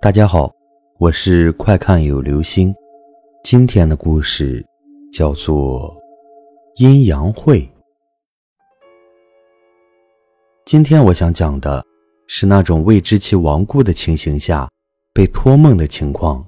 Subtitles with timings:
[0.00, 0.48] 大家好，
[1.00, 2.72] 我是快看有流星。
[3.42, 4.64] 今天的故事
[5.12, 5.92] 叫做
[6.76, 7.68] 阴阳会。
[10.64, 11.84] 今天我想讲的
[12.28, 14.70] 是那种未知其亡故的情形下
[15.12, 16.46] 被托梦的情况，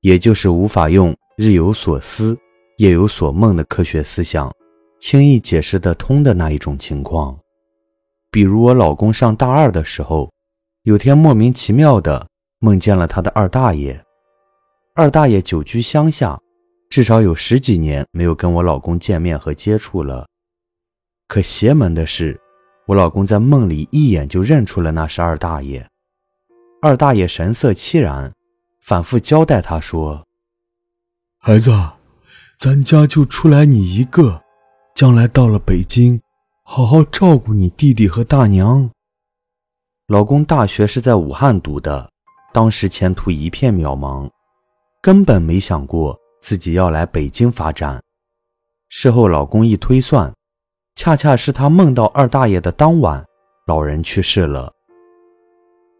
[0.00, 2.38] 也就是无法用日有所思、
[2.78, 4.50] 夜有所梦的科学思想
[4.98, 7.38] 轻易解释得通的那一种情况。
[8.30, 10.30] 比如我老公上大二的时候，
[10.84, 12.29] 有天莫名其妙的。
[12.62, 14.04] 梦见了他的二大爷，
[14.94, 16.38] 二大爷久居乡下，
[16.90, 20.28] 至少有十几年没有跟我老公见面和接触了。
[21.26, 22.38] 可邪门的是，
[22.86, 25.88] 我老公在梦里一眼就认出了那是二大爷。
[26.82, 28.30] 二大爷神色凄然，
[28.82, 30.26] 反复交代他说
[31.40, 31.70] ：“孩子，
[32.58, 34.42] 咱家就出来你一个，
[34.94, 36.20] 将来到了北京，
[36.62, 38.90] 好好照顾你弟弟和大娘。”
[40.08, 42.10] 老公大学是在武汉读的。
[42.52, 44.28] 当时前途一片渺茫，
[45.00, 48.02] 根本没想过自己要来北京发展。
[48.88, 50.32] 事后老公一推算，
[50.96, 53.24] 恰恰是他梦到二大爷的当晚，
[53.66, 54.72] 老人去世了。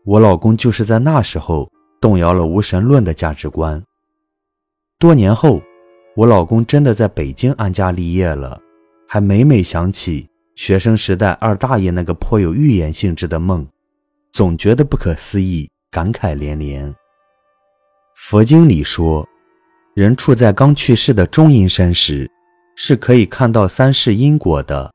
[0.04, 3.80] 我老公就是在那时候动摇了无神论的价值观。
[4.98, 5.62] 多年后，
[6.16, 8.60] 我老公真的在北京安家立业了，
[9.06, 13.64] 还每每想起学生时代二大爷那个颇有预言性质的梦，
[14.32, 15.70] 总觉得不可思议。
[15.90, 16.94] 感慨连连。
[18.14, 19.26] 佛经里说，
[19.94, 22.30] 人处在刚去世的中阴身时，
[22.76, 24.92] 是可以看到三世因果的。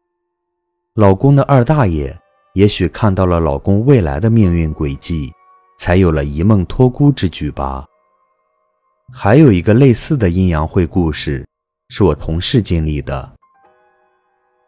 [0.93, 2.17] 老公的二大爷
[2.53, 5.29] 也许看到了老公未来的命运轨迹，
[5.77, 7.85] 才有了一梦托孤之举吧。
[9.11, 11.45] 还有一个类似的阴阳会故事，
[11.89, 13.33] 是我同事经历的。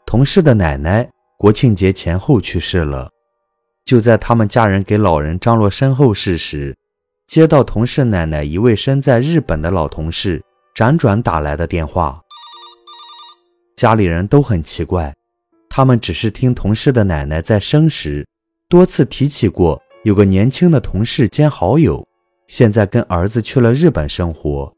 [0.05, 3.09] 同事的奶奶国庆节前后去世了。
[3.87, 6.75] 就在他们家人给老人张罗身后事时，
[7.25, 10.43] 接到同事奶奶一位身在日本的老同事
[10.75, 12.21] 辗转打来的电话。
[13.77, 15.15] 家里人都很奇怪，
[15.69, 18.27] 他们只是听同事的奶奶在生时
[18.67, 22.05] 多次提起过有个年轻的同事兼好友，
[22.47, 24.73] 现在跟儿子去了日本生活。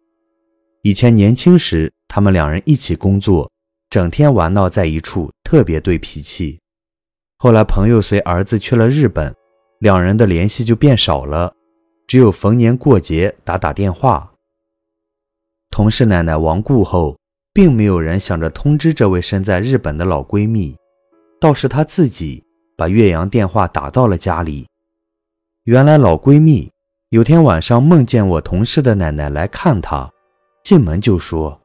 [0.83, 3.51] 以前年轻时他们两人一起工作，
[3.89, 6.59] 整天玩闹在一处，特别对脾气。
[7.41, 9.33] 后来，朋友随儿子去了日本，
[9.79, 11.53] 两人的联系就变少了，
[12.05, 14.29] 只有逢年过节打打电话。
[15.69, 17.17] 同事奶奶亡故后，
[17.53, 20.75] 并没有人想着通知这位身在日本的老闺蜜，
[21.39, 22.43] 倒是她自己
[22.75, 24.67] 把岳阳电话打到了家里。
[25.63, 26.69] 原来，老闺蜜
[27.07, 30.11] 有天晚上梦见我同事的奶奶来看她，
[30.61, 31.57] 进门就说：“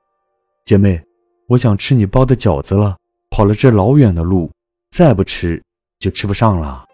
[0.65, 1.03] 姐妹，
[1.49, 2.97] 我想吃你包的饺子了，
[3.29, 4.49] 跑了这老远的路。”
[4.95, 5.61] 再不吃
[6.05, 6.85] 就吃不上了。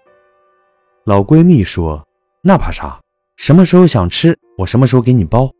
[1.04, 2.06] 老闺蜜说
[2.44, 3.00] ：“那怕啥？
[3.37, 5.50] 什么时候想吃，我什么时候给你包。”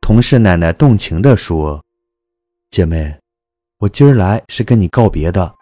[0.00, 1.84] 同事奶奶动情地说
[2.70, 3.12] ：“姐妹，
[3.78, 5.52] 我今儿来是跟你告别的，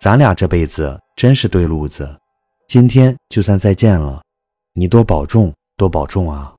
[0.00, 2.18] 咱俩这辈子真是对路子，
[2.66, 4.22] 今天就算再见了，
[4.72, 6.54] 你多保重，多保重啊。”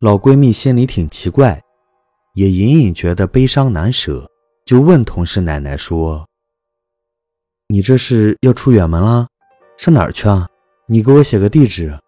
[0.00, 1.62] 老闺蜜心里挺奇怪，
[2.32, 4.26] 也隐隐觉得悲伤难舍，
[4.64, 6.26] 就问同事奶奶说。
[7.68, 9.26] 你这是要出远门了？
[9.76, 10.46] 上哪儿去啊？
[10.86, 11.98] 你给我写个地址，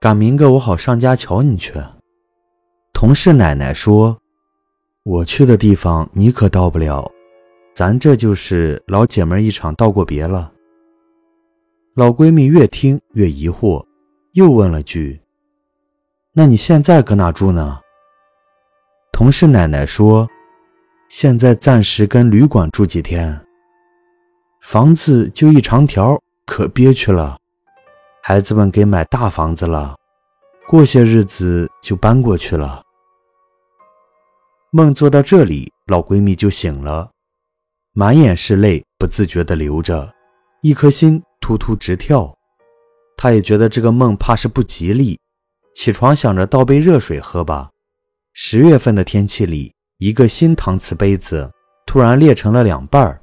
[0.00, 1.72] 赶明个我好上家瞧你去。
[2.92, 4.18] 同事奶奶说
[5.04, 7.08] ：“我去的地方你可到不了，
[7.72, 10.52] 咱这就是老姐们一场道过别了。”
[11.94, 13.84] 老闺蜜越听越疑惑，
[14.32, 15.20] 又问了句
[16.34, 17.78] ：“那你现在搁哪住呢？”
[19.12, 20.28] 同事奶奶说
[21.08, 23.40] ：“现在暂时跟旅馆住几天。”
[24.64, 27.36] 房子就一长条，可憋屈了。
[28.22, 29.94] 孩子们给买大房子了，
[30.66, 32.82] 过些日子就搬过去了。
[34.70, 37.10] 梦做到这里，老闺蜜就醒了，
[37.92, 40.10] 满眼是泪，不自觉地流着，
[40.62, 42.34] 一颗心突突直跳。
[43.18, 45.20] 她也觉得这个梦怕是不吉利，
[45.74, 47.68] 起床想着倒杯热水喝吧。
[48.32, 51.52] 十月份的天气里，一个新搪瓷杯子
[51.84, 53.20] 突然裂成了两半儿。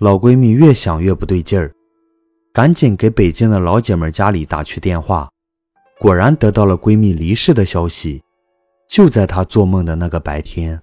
[0.00, 1.70] 老闺蜜越想越不对劲儿，
[2.54, 5.28] 赶紧给北京的老姐们家里打去电话，
[5.98, 8.22] 果然得到了闺蜜离世的消息。
[8.88, 10.80] 就在她做梦的那个白天，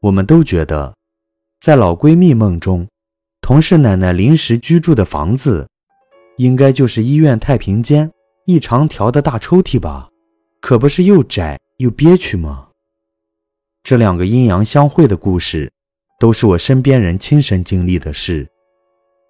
[0.00, 0.94] 我们都觉得，
[1.60, 2.88] 在老闺蜜梦中，
[3.42, 5.68] 同事奶奶临时居住的房子，
[6.38, 8.10] 应该就是医院太平间
[8.46, 10.08] 一长条的大抽屉吧？
[10.62, 12.68] 可不是又窄又憋屈吗？
[13.82, 15.70] 这两个阴阳相会的故事。
[16.22, 18.48] 都是我身边人亲身经历的事，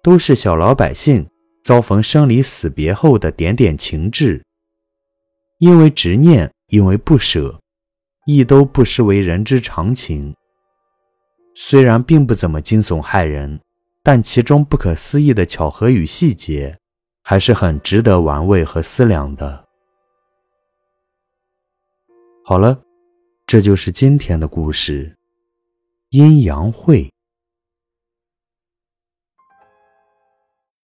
[0.03, 1.27] 都是小老百姓
[1.63, 4.43] 遭逢生离死别后的点点情致。
[5.57, 7.59] 因为执念，因为不舍，
[8.27, 10.35] 亦都不失为人之常情。
[11.55, 13.59] 虽然并不怎么惊悚骇人，
[14.03, 16.77] 但其中不可思议的巧合与细节，
[17.23, 19.65] 还是很值得玩味和思量的。
[22.45, 22.83] 好了，
[23.47, 25.17] 这就是今天的故事——
[26.13, 27.12] 阴阳会。